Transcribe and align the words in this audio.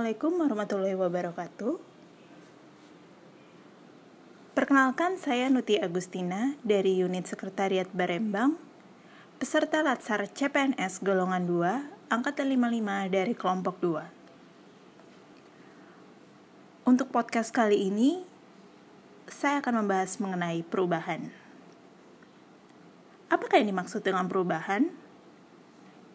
Assalamualaikum 0.00 0.40
warahmatullahi 0.40 0.96
wabarakatuh. 0.96 1.76
Perkenalkan 4.56 5.20
saya 5.20 5.52
Nuti 5.52 5.76
Agustina 5.76 6.56
dari 6.64 7.04
Unit 7.04 7.28
Sekretariat 7.28 7.84
Barembang, 7.92 8.56
peserta 9.36 9.84
Latsar 9.84 10.24
CPNS 10.24 11.04
golongan 11.04 11.44
2, 11.44 12.16
angkatan 12.16 12.48
55 12.48 13.12
dari 13.12 13.36
kelompok 13.36 13.76
2. 16.88 16.88
Untuk 16.88 17.12
podcast 17.12 17.52
kali 17.52 17.92
ini, 17.92 18.24
saya 19.28 19.60
akan 19.60 19.84
membahas 19.84 20.16
mengenai 20.16 20.64
perubahan. 20.64 21.28
Apakah 23.28 23.60
yang 23.60 23.76
dimaksud 23.76 24.00
dengan 24.00 24.24
perubahan? 24.32 24.96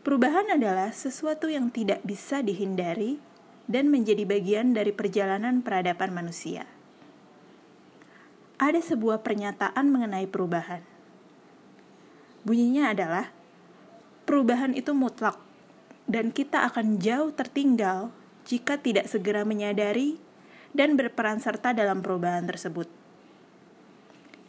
Perubahan 0.01 0.57
adalah 0.57 0.89
sesuatu 0.89 1.45
yang 1.53 1.69
tidak 1.69 2.01
bisa 2.01 2.41
dihindari 2.41 3.34
dan 3.65 3.89
menjadi 3.89 4.25
bagian 4.25 4.73
dari 4.73 4.93
perjalanan 4.93 5.65
peradaban 5.65 6.13
manusia. 6.13 6.69
Ada 8.61 8.79
sebuah 8.79 9.25
pernyataan 9.25 9.91
mengenai 9.91 10.29
perubahan. 10.29 10.85
Bunyinya 12.45 12.93
adalah 12.93 13.33
perubahan 14.23 14.77
itu 14.77 14.93
mutlak 14.93 15.41
dan 16.05 16.29
kita 16.29 16.63
akan 16.69 17.01
jauh 17.01 17.33
tertinggal 17.33 18.13
jika 18.45 18.77
tidak 18.77 19.09
segera 19.09 19.41
menyadari 19.41 20.21
dan 20.71 20.93
berperan 20.93 21.41
serta 21.41 21.73
dalam 21.73 22.05
perubahan 22.05 22.45
tersebut. 22.45 22.85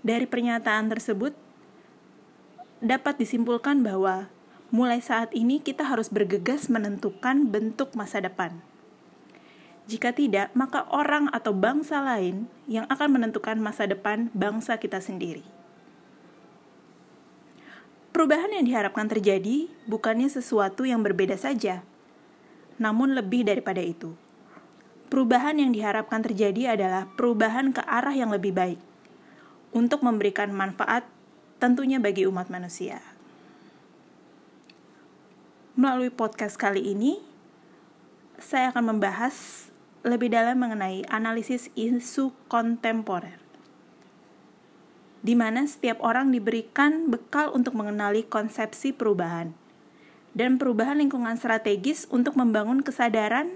Dari 0.06 0.28
pernyataan 0.28 0.86
tersebut, 0.92 1.34
dapat 2.84 3.18
disimpulkan 3.18 3.80
bahwa 3.80 4.28
mulai 4.70 5.00
saat 5.00 5.32
ini 5.32 5.58
kita 5.58 5.82
harus 5.82 6.12
bergegas 6.12 6.68
menentukan 6.68 7.48
bentuk 7.48 7.96
masa 7.96 8.20
depan. 8.20 8.60
Jika 9.86 10.10
tidak, 10.10 10.50
maka 10.58 10.82
orang 10.90 11.30
atau 11.30 11.54
bangsa 11.54 12.02
lain 12.02 12.50
yang 12.66 12.90
akan 12.90 13.18
menentukan 13.18 13.54
masa 13.62 13.86
depan 13.86 14.34
bangsa 14.34 14.82
kita 14.82 14.98
sendiri. 14.98 15.46
Perubahan 18.10 18.50
yang 18.50 18.66
diharapkan 18.66 19.06
terjadi 19.06 19.70
bukannya 19.86 20.26
sesuatu 20.26 20.82
yang 20.82 21.06
berbeda 21.06 21.38
saja, 21.38 21.86
namun 22.82 23.14
lebih 23.14 23.46
daripada 23.46 23.78
itu. 23.78 24.18
Perubahan 25.06 25.54
yang 25.54 25.70
diharapkan 25.70 26.18
terjadi 26.18 26.74
adalah 26.74 27.06
perubahan 27.14 27.70
ke 27.70 27.78
arah 27.86 28.16
yang 28.16 28.34
lebih 28.34 28.50
baik 28.50 28.80
untuk 29.70 30.02
memberikan 30.02 30.50
manfaat 30.50 31.06
tentunya 31.62 32.02
bagi 32.02 32.26
umat 32.26 32.50
manusia. 32.50 32.98
Melalui 35.76 36.10
podcast 36.10 36.56
kali 36.56 36.82
ini, 36.90 37.20
saya 38.40 38.72
akan 38.72 38.96
membahas 38.96 39.68
lebih 40.06 40.30
dalam 40.30 40.62
mengenai 40.62 41.02
analisis 41.10 41.66
isu 41.74 42.30
kontemporer, 42.46 43.42
di 45.26 45.34
mana 45.34 45.66
setiap 45.66 45.98
orang 45.98 46.30
diberikan 46.30 47.10
bekal 47.10 47.50
untuk 47.50 47.74
mengenali 47.74 48.22
konsepsi 48.22 48.94
perubahan 48.94 49.50
dan 50.38 50.62
perubahan 50.62 51.02
lingkungan 51.02 51.34
strategis 51.34 52.06
untuk 52.12 52.38
membangun 52.38 52.86
kesadaran, 52.86 53.50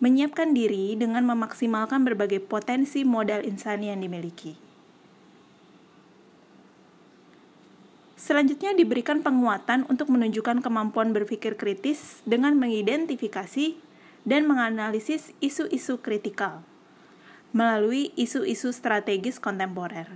menyiapkan 0.00 0.56
diri 0.56 0.96
dengan 0.96 1.26
memaksimalkan 1.28 2.06
berbagai 2.06 2.40
potensi 2.40 3.04
modal 3.04 3.44
insani 3.44 3.92
yang 3.92 4.00
dimiliki. 4.00 4.56
Selanjutnya 8.14 8.72
diberikan 8.72 9.20
penguatan 9.20 9.84
untuk 9.92 10.08
menunjukkan 10.08 10.64
kemampuan 10.64 11.12
berpikir 11.12 11.60
kritis 11.60 12.24
dengan 12.24 12.56
mengidentifikasi 12.56 13.76
dan 14.24 14.48
menganalisis 14.48 15.36
isu-isu 15.44 16.00
kritikal 16.00 16.64
melalui 17.54 18.10
isu-isu 18.18 18.74
strategis 18.74 19.38
kontemporer. 19.38 20.10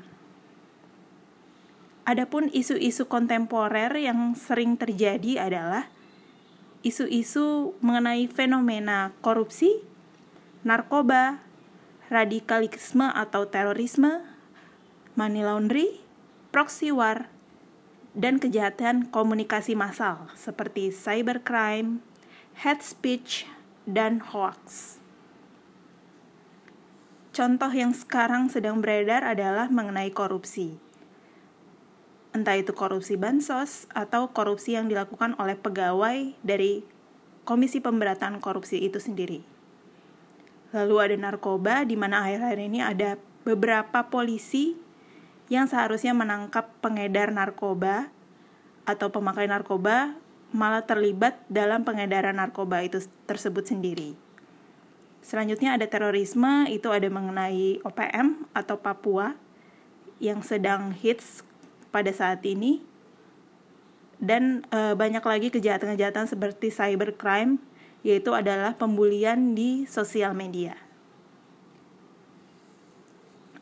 Adapun 2.08 2.48
isu-isu 2.50 3.06
kontemporer 3.06 3.92
yang 3.94 4.32
sering 4.34 4.74
terjadi 4.80 5.38
adalah 5.38 5.92
isu-isu 6.80 7.76
mengenai 7.84 8.26
fenomena 8.26 9.12
korupsi, 9.20 9.84
narkoba, 10.64 11.44
radikalisme 12.08 13.12
atau 13.12 13.47
terorisme, 13.47 14.24
money 15.14 15.44
laundry, 15.44 16.00
proxy 16.48 16.88
war, 16.91 17.28
dan 18.16 18.41
kejahatan 18.41 19.12
komunikasi 19.12 19.76
massal 19.76 20.32
seperti 20.32 20.88
cybercrime, 20.88 22.00
hate 22.64 22.82
speech, 22.82 23.44
dan 23.88 24.21
hoax. 24.21 25.00
Contoh 27.32 27.72
yang 27.72 27.97
sekarang 27.97 28.53
sedang 28.53 28.84
beredar 28.84 29.25
adalah 29.25 29.72
mengenai 29.72 30.12
korupsi. 30.12 30.76
Entah 32.37 32.60
itu 32.60 32.77
korupsi 32.77 33.16
bansos 33.16 33.88
atau 33.97 34.28
korupsi 34.37 34.77
yang 34.77 34.93
dilakukan 34.93 35.32
oleh 35.41 35.56
pegawai 35.56 36.37
dari 36.44 36.84
Komisi 37.48 37.81
Pemberatan 37.81 38.44
Korupsi 38.44 38.77
itu 38.84 39.00
sendiri. 39.00 39.41
Lalu 40.77 40.94
ada 41.00 41.16
narkoba 41.16 41.88
di 41.88 41.97
mana 41.97 42.28
akhir-akhir 42.28 42.60
ini 42.60 42.84
ada 42.84 43.16
beberapa 43.48 44.04
polisi 44.12 44.77
yang 45.48 45.65
seharusnya 45.65 46.12
menangkap 46.12 46.69
pengedar 46.84 47.32
narkoba 47.32 48.12
atau 48.84 49.09
pemakai 49.09 49.48
narkoba 49.48 50.12
malah 50.50 50.84
terlibat 50.84 51.44
dalam 51.53 51.84
pengedaran 51.84 52.41
narkoba 52.41 52.81
itu 52.81 53.04
tersebut 53.28 53.69
sendiri. 53.69 54.16
Selanjutnya 55.20 55.76
ada 55.76 55.84
terorisme, 55.84 56.64
itu 56.72 56.88
ada 56.88 57.04
mengenai 57.12 57.84
OPM 57.84 58.48
atau 58.56 58.81
Papua 58.81 59.36
yang 60.22 60.41
sedang 60.41 60.97
hits 60.97 61.44
pada 61.92 62.09
saat 62.14 62.41
ini. 62.48 62.81
Dan 64.19 64.66
e, 64.72 64.98
banyak 64.98 65.22
lagi 65.22 65.48
kejahatan-kejahatan 65.53 66.26
seperti 66.26 66.72
cybercrime, 66.72 67.60
yaitu 68.03 68.34
adalah 68.34 68.75
pembulian 68.75 69.53
di 69.54 69.84
sosial 69.84 70.34
media. 70.34 70.75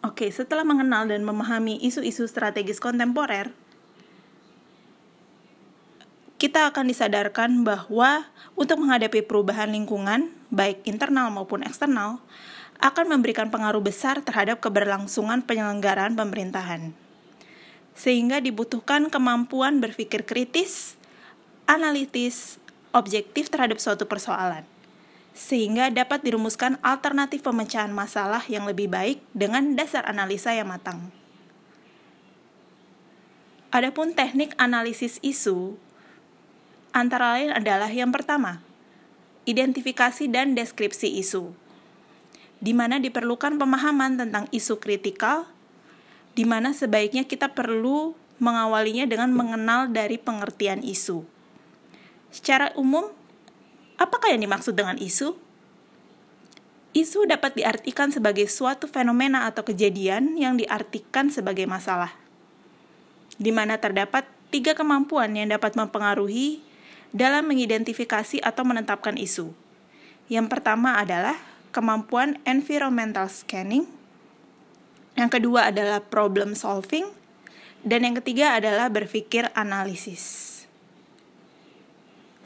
Oke, 0.07 0.31
setelah 0.31 0.63
mengenal 0.63 1.11
dan 1.11 1.27
memahami 1.27 1.83
isu-isu 1.83 2.31
strategis 2.31 2.79
kontemporer, 2.79 3.51
kita 6.37 6.69
akan 6.69 6.93
disadarkan 6.93 7.65
bahwa 7.65 8.29
untuk 8.57 8.85
menghadapi 8.85 9.25
perubahan 9.25 9.73
lingkungan, 9.73 10.33
baik 10.53 10.85
internal 10.85 11.33
maupun 11.33 11.65
eksternal, 11.65 12.21
akan 12.77 13.09
memberikan 13.09 13.49
pengaruh 13.49 13.81
besar 13.81 14.21
terhadap 14.21 14.61
keberlangsungan 14.61 15.41
penyelenggaraan 15.49 16.13
pemerintahan. 16.13 16.93
Sehingga 17.97 18.45
dibutuhkan 18.45 19.09
kemampuan 19.09 19.81
berpikir 19.81 20.29
kritis, 20.29 21.01
analitis, 21.65 22.61
objektif 22.93 23.49
terhadap 23.49 23.81
suatu 23.81 24.05
persoalan 24.05 24.69
sehingga 25.37 25.93
dapat 25.93 26.25
dirumuskan 26.25 26.81
alternatif 26.81 27.45
pemecahan 27.45 27.93
masalah 27.93 28.41
yang 28.49 28.65
lebih 28.65 28.89
baik 28.89 29.21
dengan 29.37 29.77
dasar 29.77 30.09
analisa 30.09 30.57
yang 30.57 30.73
matang. 30.73 31.13
Adapun 33.69 34.17
teknik 34.17 34.57
analisis 34.57 35.21
isu 35.21 35.77
antara 36.97 37.37
lain 37.37 37.53
adalah 37.53 37.93
yang 37.93 38.09
pertama, 38.09 38.65
identifikasi 39.45 40.25
dan 40.33 40.57
deskripsi 40.57 41.21
isu, 41.21 41.53
di 42.65 42.73
mana 42.73 42.97
diperlukan 42.97 43.61
pemahaman 43.61 44.17
tentang 44.17 44.49
isu 44.49 44.81
kritikal, 44.81 45.45
di 46.33 46.49
mana 46.49 46.73
sebaiknya 46.73 47.29
kita 47.29 47.53
perlu 47.53 48.17
mengawalinya 48.41 49.05
dengan 49.05 49.37
mengenal 49.37 49.93
dari 49.93 50.17
pengertian 50.17 50.81
isu. 50.81 51.29
Secara 52.33 52.73
umum, 52.77 53.13
Apakah 53.97 54.29
yang 54.29 54.45
dimaksud 54.45 54.77
dengan 54.77 55.01
isu? 55.01 55.33
Isu 56.93 57.29
dapat 57.29 57.57
diartikan 57.57 58.13
sebagai 58.13 58.45
suatu 58.49 58.89
fenomena 58.89 59.49
atau 59.49 59.65
kejadian 59.65 60.37
yang 60.37 60.57
diartikan 60.61 61.33
sebagai 61.33 61.65
masalah, 61.69 62.13
di 63.37 63.53
mana 63.53 63.81
terdapat 63.81 64.29
tiga 64.53 64.73
kemampuan 64.73 65.33
yang 65.37 65.49
dapat 65.53 65.77
mempengaruhi 65.77 66.61
dalam 67.15 67.47
mengidentifikasi 67.51 68.43
atau 68.43 68.63
menetapkan 68.67 69.19
isu. 69.19 69.55
Yang 70.27 70.47
pertama 70.51 70.99
adalah 70.99 71.39
kemampuan 71.71 72.41
environmental 72.43 73.31
scanning, 73.31 73.87
yang 75.17 75.33
kedua 75.33 75.73
adalah 75.73 76.05
problem 76.05 76.53
solving, 76.53 77.09
dan 77.87 78.05
yang 78.05 78.15
ketiga 78.21 78.59
adalah 78.59 78.93
berpikir 78.93 79.49
analisis. 79.57 80.53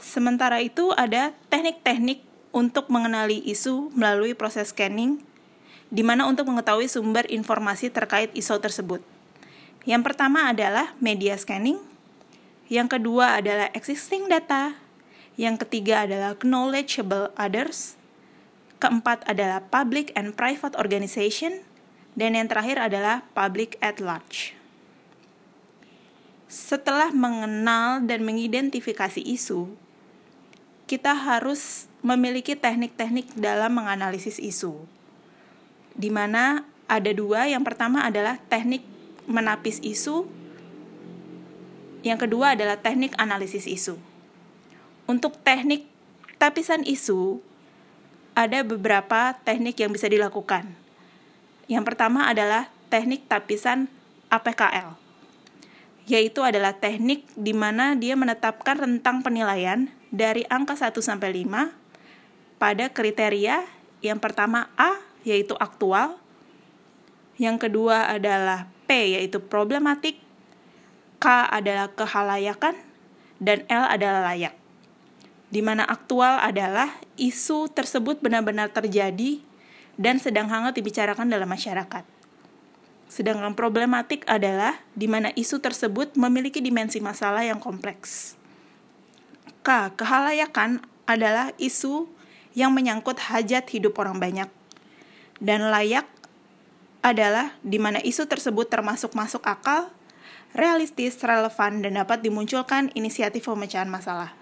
Sementara 0.00 0.62
itu 0.62 0.94
ada 0.94 1.34
teknik-teknik 1.50 2.22
untuk 2.54 2.86
mengenali 2.90 3.42
isu 3.42 3.90
melalui 3.94 4.38
proses 4.38 4.70
scanning, 4.70 5.22
di 5.90 6.06
mana 6.06 6.30
untuk 6.30 6.46
mengetahui 6.46 6.86
sumber 6.86 7.26
informasi 7.26 7.90
terkait 7.90 8.30
isu 8.38 8.62
tersebut. 8.62 9.02
Yang 9.82 10.12
pertama 10.12 10.46
adalah 10.46 10.94
media 11.02 11.34
scanning, 11.34 11.82
yang 12.70 12.86
kedua 12.86 13.42
adalah 13.42 13.66
existing 13.74 14.30
data, 14.30 14.78
yang 15.34 15.58
ketiga 15.58 16.06
adalah 16.06 16.38
knowledgeable 16.46 17.34
others, 17.34 17.98
keempat 18.78 19.26
adalah 19.26 19.58
public 19.66 20.14
and 20.14 20.38
private 20.38 20.78
organization, 20.78 21.66
dan 22.14 22.38
yang 22.38 22.46
terakhir 22.46 22.78
adalah 22.78 23.26
public 23.34 23.74
at 23.82 23.98
large. 23.98 24.54
Setelah 26.46 27.10
mengenal 27.10 28.06
dan 28.06 28.22
mengidentifikasi 28.22 29.18
isu, 29.18 29.70
kita 30.86 31.14
harus 31.14 31.90
memiliki 32.02 32.54
teknik-teknik 32.54 33.34
dalam 33.38 33.74
menganalisis 33.74 34.38
isu, 34.38 34.86
di 35.94 36.10
mana 36.10 36.66
ada 36.90 37.10
dua. 37.14 37.46
Yang 37.46 37.70
pertama 37.70 38.02
adalah 38.02 38.38
teknik 38.50 38.82
menapis 39.30 39.78
isu, 39.82 40.26
yang 42.00 42.16
kedua 42.20 42.56
adalah 42.56 42.80
teknik 42.80 43.12
analisis 43.20 43.68
isu. 43.68 44.00
Untuk 45.10 45.36
teknik 45.42 45.84
tapisan 46.40 46.86
isu, 46.86 47.42
ada 48.32 48.64
beberapa 48.64 49.36
teknik 49.44 49.76
yang 49.82 49.92
bisa 49.92 50.06
dilakukan. 50.08 50.72
Yang 51.68 51.84
pertama 51.92 52.26
adalah 52.26 52.72
teknik 52.88 53.26
tapisan 53.28 53.90
APKL, 54.30 54.96
yaitu 56.06 56.40
adalah 56.42 56.78
teknik 56.78 57.26
di 57.34 57.52
mana 57.54 57.94
dia 57.98 58.14
menetapkan 58.14 58.78
rentang 58.78 59.22
penilaian 59.22 59.90
dari 60.10 60.46
angka 60.50 60.74
1 60.78 60.98
sampai 60.98 61.44
5 61.44 61.74
pada 62.58 62.90
kriteria 62.90 63.62
yang 64.00 64.18
pertama 64.18 64.72
A 64.74 64.98
yaitu 65.22 65.52
aktual, 65.60 66.16
yang 67.36 67.60
kedua 67.60 68.08
adalah 68.08 68.68
P 68.88 69.16
yaitu 69.16 69.40
problematik, 69.40 70.16
K 71.20 71.52
adalah 71.52 71.92
kehalayakan, 71.92 72.80
dan 73.36 73.68
L 73.68 73.84
adalah 73.84 74.32
layak. 74.32 74.56
Di 75.52 75.60
mana 75.60 75.84
aktual 75.84 76.40
adalah 76.40 76.96
isu 77.20 77.68
tersebut 77.68 78.24
benar-benar 78.24 78.72
terjadi 78.72 79.44
dan 80.00 80.16
sedang 80.16 80.48
hangat 80.48 80.80
dibicarakan 80.80 81.28
dalam 81.28 81.44
masyarakat. 81.44 82.08
Sedangkan 83.10 83.52
problematik 83.52 84.24
adalah 84.24 84.80
di 84.96 85.10
mana 85.10 85.28
isu 85.36 85.60
tersebut 85.60 86.16
memiliki 86.16 86.64
dimensi 86.64 87.02
masalah 87.02 87.44
yang 87.44 87.60
kompleks. 87.60 88.38
K. 89.60 89.92
Kehalayakan 89.98 90.80
adalah 91.04 91.52
isu 91.60 92.08
yang 92.56 92.72
menyangkut 92.72 93.18
hajat 93.28 93.68
hidup 93.74 93.98
orang 94.00 94.16
banyak. 94.16 94.48
Dan 95.36 95.68
layak 95.68 96.08
adalah 97.02 97.52
di 97.60 97.76
mana 97.76 98.00
isu 98.00 98.24
tersebut 98.24 98.70
termasuk 98.70 99.12
masuk 99.12 99.42
akal, 99.42 99.90
realistis, 100.56 101.18
relevan, 101.20 101.82
dan 101.84 101.98
dapat 102.00 102.22
dimunculkan 102.24 102.90
inisiatif 102.94 103.46
pemecahan 103.46 103.88
masalah. 103.88 104.34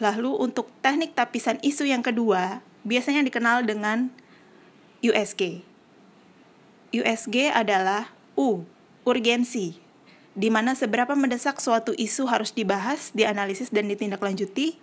Lalu 0.00 0.32
untuk 0.36 0.68
teknik 0.84 1.16
tapisan 1.16 1.56
isu 1.64 1.88
yang 1.88 2.04
kedua, 2.04 2.60
biasanya 2.84 3.24
dikenal 3.24 3.64
dengan 3.64 4.12
USG, 5.00 5.64
USG 6.94 7.50
adalah 7.52 8.14
U, 8.38 8.64
urgensi, 9.02 9.76
di 10.32 10.48
mana 10.48 10.72
seberapa 10.78 11.12
mendesak 11.18 11.58
suatu 11.58 11.92
isu 11.96 12.30
harus 12.30 12.54
dibahas, 12.54 13.10
dianalisis, 13.12 13.74
dan 13.74 13.90
ditindaklanjuti. 13.90 14.78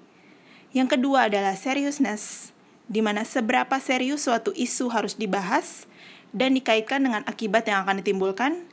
Yang 0.73 0.97
kedua 0.97 1.29
adalah 1.29 1.55
seriousness, 1.55 2.51
di 2.89 2.99
mana 2.99 3.23
seberapa 3.23 3.77
serius 3.79 4.25
suatu 4.25 4.51
isu 4.53 4.89
harus 4.91 5.15
dibahas 5.15 5.85
dan 6.33 6.57
dikaitkan 6.57 7.05
dengan 7.05 7.21
akibat 7.29 7.63
yang 7.69 7.85
akan 7.85 8.01
ditimbulkan. 8.01 8.65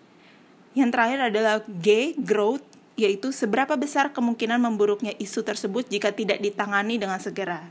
Yang 0.76 0.90
terakhir 0.94 1.20
adalah 1.34 1.56
G, 1.66 2.14
growth, 2.14 2.62
yaitu 2.94 3.34
seberapa 3.34 3.74
besar 3.74 4.14
kemungkinan 4.14 4.60
memburuknya 4.60 5.16
isu 5.18 5.42
tersebut 5.42 5.88
jika 5.90 6.14
tidak 6.14 6.38
ditangani 6.38 7.00
dengan 7.00 7.18
segera. 7.18 7.66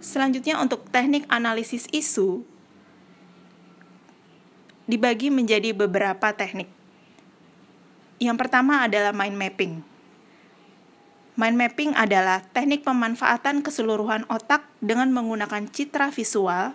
Selanjutnya 0.00 0.56
untuk 0.62 0.86
teknik 0.94 1.26
analisis 1.26 1.90
isu, 1.90 2.46
dibagi 4.86 5.34
menjadi 5.34 5.74
beberapa 5.74 6.30
teknik. 6.32 6.70
Yang 8.22 8.36
pertama 8.38 8.86
adalah 8.86 9.12
mind 9.12 9.36
mapping. 9.36 9.74
Mind 11.36 11.56
mapping 11.58 11.92
adalah 11.92 12.40
teknik 12.56 12.80
pemanfaatan 12.80 13.60
keseluruhan 13.60 14.24
otak 14.32 14.64
dengan 14.80 15.12
menggunakan 15.12 15.68
citra 15.68 16.08
visual 16.08 16.72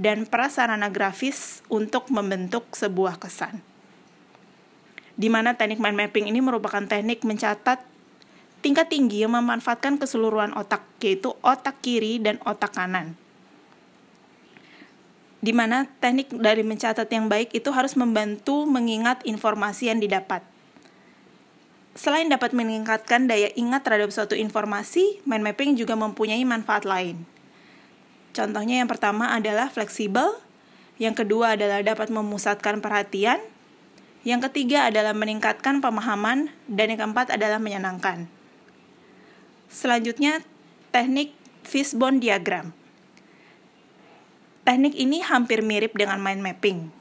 dan 0.00 0.24
prasarana 0.24 0.88
grafis 0.88 1.60
untuk 1.68 2.08
membentuk 2.08 2.64
sebuah 2.72 3.20
kesan. 3.20 3.60
Di 5.20 5.28
mana 5.28 5.52
teknik 5.52 5.76
mind 5.76 6.00
mapping 6.00 6.32
ini 6.32 6.40
merupakan 6.40 6.80
teknik 6.88 7.20
mencatat 7.28 7.84
tingkat 8.64 8.88
tinggi 8.88 9.20
yang 9.20 9.36
memanfaatkan 9.36 10.00
keseluruhan 10.00 10.56
otak, 10.56 10.80
yaitu 11.04 11.36
otak 11.44 11.84
kiri 11.84 12.16
dan 12.16 12.40
otak 12.48 12.72
kanan 12.72 13.20
di 15.40 15.56
mana 15.56 15.88
teknik 16.04 16.28
dari 16.36 16.60
mencatat 16.60 17.08
yang 17.08 17.32
baik 17.32 17.56
itu 17.56 17.72
harus 17.72 17.96
membantu 17.96 18.68
mengingat 18.68 19.24
informasi 19.24 19.88
yang 19.88 19.98
didapat. 19.98 20.44
Selain 21.96 22.28
dapat 22.28 22.52
meningkatkan 22.52 23.26
daya 23.26 23.48
ingat 23.56 23.82
terhadap 23.82 24.12
suatu 24.12 24.36
informasi, 24.36 25.24
mind 25.24 25.42
mapping 25.42 25.74
juga 25.74 25.96
mempunyai 25.96 26.44
manfaat 26.44 26.84
lain. 26.84 27.24
Contohnya 28.30 28.82
yang 28.82 28.88
pertama 28.90 29.34
adalah 29.34 29.70
fleksibel, 29.70 30.38
yang 31.00 31.16
kedua 31.16 31.58
adalah 31.58 31.82
dapat 31.82 32.12
memusatkan 32.12 32.78
perhatian, 32.78 33.42
yang 34.22 34.44
ketiga 34.44 34.86
adalah 34.86 35.16
meningkatkan 35.16 35.80
pemahaman, 35.80 36.52
dan 36.68 36.86
yang 36.92 37.00
keempat 37.00 37.34
adalah 37.34 37.56
menyenangkan. 37.56 38.28
Selanjutnya, 39.72 40.44
teknik 40.92 41.32
fishbone 41.64 42.20
diagram. 42.20 42.76
Teknik 44.66 44.94
ini 44.94 45.24
hampir 45.24 45.64
mirip 45.64 45.96
dengan 45.96 46.20
mind 46.20 46.44
mapping. 46.44 46.92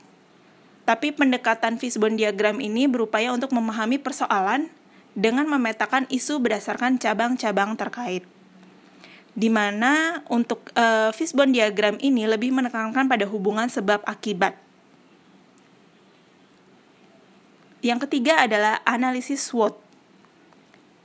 Tapi 0.87 1.13
pendekatan 1.13 1.77
fishbone 1.77 2.17
diagram 2.17 2.57
ini 2.57 2.89
berupaya 2.89 3.29
untuk 3.29 3.53
memahami 3.53 4.01
persoalan 4.01 4.73
dengan 5.13 5.45
memetakan 5.45 6.09
isu 6.09 6.41
berdasarkan 6.41 6.97
cabang-cabang 6.97 7.77
terkait. 7.77 8.25
Di 9.39 9.47
mana 9.47 10.19
untuk 10.27 10.67
uh, 10.75 11.15
fishbone 11.15 11.55
diagram 11.55 11.95
ini 12.03 12.27
lebih 12.27 12.51
menekankan 12.51 13.07
pada 13.07 13.23
hubungan 13.23 13.71
sebab 13.71 14.03
akibat. 14.03 14.59
Yang 17.79 18.03
ketiga 18.03 18.43
adalah 18.43 18.83
analisis 18.83 19.47
SWOT 19.47 19.79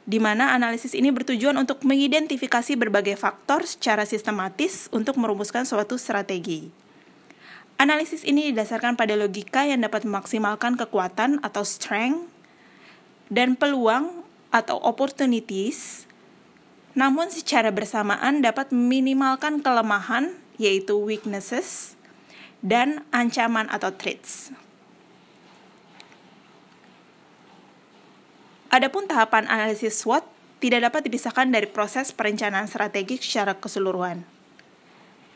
di 0.05 0.21
mana 0.21 0.53
analisis 0.53 0.93
ini 0.93 1.09
bertujuan 1.09 1.57
untuk 1.57 1.81
mengidentifikasi 1.81 2.77
berbagai 2.77 3.17
faktor 3.17 3.65
secara 3.65 4.05
sistematis 4.05 4.93
untuk 4.93 5.17
merumuskan 5.17 5.65
suatu 5.65 5.97
strategi. 5.97 6.69
Analisis 7.81 8.23
ini 8.23 8.53
didasarkan 8.53 8.95
pada 8.95 9.17
logika 9.17 9.65
yang 9.65 9.83
dapat 9.83 10.07
memaksimalkan 10.07 10.79
kekuatan 10.79 11.43
atau 11.43 11.65
strength 11.67 12.29
dan 13.33 13.57
peluang 13.59 14.23
atau 14.55 14.79
opportunities, 14.85 16.07
namun 16.95 17.31
secara 17.31 17.75
bersamaan 17.75 18.39
dapat 18.43 18.71
meminimalkan 18.71 19.59
kelemahan 19.61 20.35
yaitu 20.57 20.95
weaknesses 20.95 21.99
dan 22.63 23.03
ancaman 23.11 23.67
atau 23.69 23.91
threats. 23.91 24.55
Adapun 28.71 29.07
tahapan 29.07 29.47
analisis 29.47 30.03
SWOT 30.03 30.27
tidak 30.59 30.91
dapat 30.91 31.07
dipisahkan 31.07 31.47
dari 31.47 31.69
proses 31.71 32.11
perencanaan 32.11 32.67
strategik 32.67 33.23
secara 33.23 33.55
keseluruhan. 33.55 34.27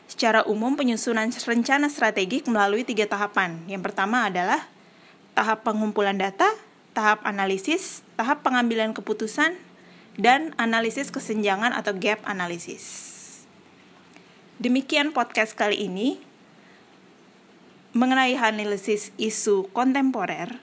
Secara 0.09 0.41
umum, 0.49 0.73
penyusunan 0.73 1.29
rencana 1.29 1.85
strategik 1.85 2.49
melalui 2.49 2.81
tiga 2.81 3.05
tahapan. 3.05 3.61
Yang 3.69 3.93
pertama 3.93 4.25
adalah 4.25 4.65
tahap 5.37 5.61
pengumpulan 5.61 6.17
data, 6.17 6.49
tahap 6.97 7.21
analisis, 7.23 8.01
tahap 8.17 8.41
pengambilan 8.41 8.91
keputusan, 8.91 9.53
dan 10.19 10.51
analisis 10.59 11.15
kesenjangan 11.15 11.71
atau 11.71 11.95
gap 11.95 12.19
analisis. 12.27 13.15
Demikian 14.59 15.15
podcast 15.15 15.55
kali 15.55 15.87
ini 15.87 16.19
mengenai 17.95 18.35
analisis 18.35 19.15
isu 19.15 19.71
kontemporer 19.71 20.59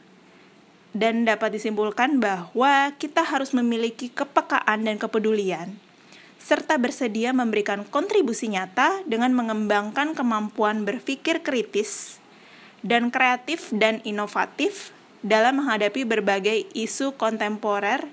dan 0.93 1.25
dapat 1.25 1.57
disimpulkan 1.57 2.21
bahwa 2.21 2.93
kita 3.01 3.25
harus 3.25 3.57
memiliki 3.57 4.13
kepekaan 4.13 4.85
dan 4.85 5.01
kepedulian 5.01 5.81
serta 6.37 6.79
bersedia 6.79 7.33
memberikan 7.35 7.83
kontribusi 7.89 8.53
nyata 8.53 9.03
dengan 9.09 9.35
mengembangkan 9.35 10.15
kemampuan 10.15 10.87
berpikir 10.87 11.43
kritis 11.43 12.23
dan 12.87 13.11
kreatif 13.11 13.73
dan 13.75 13.99
inovatif 14.07 14.95
dalam 15.27 15.65
menghadapi 15.65 16.07
berbagai 16.07 16.71
isu 16.71 17.19
kontemporer 17.19 18.07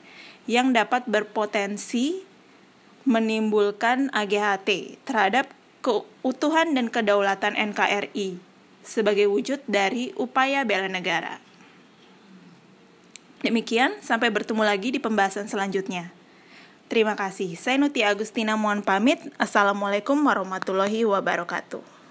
yang 0.49 0.75
dapat 0.75 1.07
berpotensi 1.07 2.23
menimbulkan 3.03 4.11
AGHT 4.15 4.99
terhadap 5.03 5.51
keutuhan 5.83 6.71
dan 6.75 6.87
kedaulatan 6.87 7.59
NKRI 7.59 8.39
sebagai 8.83 9.27
wujud 9.27 9.63
dari 9.67 10.15
upaya 10.15 10.63
bela 10.63 10.87
negara. 10.87 11.39
Demikian, 13.43 13.99
sampai 13.99 14.31
bertemu 14.31 14.63
lagi 14.63 14.95
di 14.95 14.99
pembahasan 15.03 15.51
selanjutnya. 15.51 16.15
Terima 16.87 17.19
kasih. 17.19 17.59
Saya 17.59 17.75
Nuti 17.75 17.99
Agustina 18.07 18.55
mohon 18.55 18.79
pamit. 18.79 19.19
Assalamualaikum 19.35 20.15
warahmatullahi 20.15 21.03
wabarakatuh. 21.03 22.02